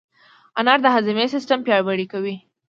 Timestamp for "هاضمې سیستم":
0.95-1.59